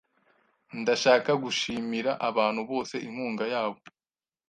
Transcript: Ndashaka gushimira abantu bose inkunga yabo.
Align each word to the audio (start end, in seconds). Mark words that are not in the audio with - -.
Ndashaka 0.81 1.31
gushimira 1.43 2.11
abantu 2.29 2.61
bose 2.71 2.95
inkunga 3.07 3.43
yabo. 3.53 3.79